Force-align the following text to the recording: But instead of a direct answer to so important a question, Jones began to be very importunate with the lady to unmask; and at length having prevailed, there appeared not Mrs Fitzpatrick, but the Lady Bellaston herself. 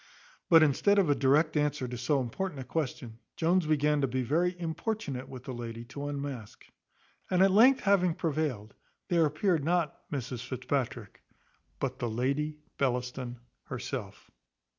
But 0.49 0.63
instead 0.63 0.97
of 0.97 1.11
a 1.11 1.15
direct 1.15 1.55
answer 1.55 1.87
to 1.87 1.95
so 1.95 2.21
important 2.21 2.59
a 2.59 2.63
question, 2.63 3.19
Jones 3.35 3.67
began 3.67 4.01
to 4.01 4.07
be 4.07 4.23
very 4.23 4.59
importunate 4.59 5.29
with 5.29 5.43
the 5.43 5.53
lady 5.53 5.83
to 5.93 6.07
unmask; 6.07 6.65
and 7.29 7.43
at 7.43 7.51
length 7.51 7.81
having 7.81 8.15
prevailed, 8.15 8.73
there 9.09 9.27
appeared 9.27 9.63
not 9.63 10.09
Mrs 10.09 10.43
Fitzpatrick, 10.43 11.21
but 11.79 11.99
the 11.99 12.09
Lady 12.09 12.57
Bellaston 12.79 13.41
herself. 13.65 14.31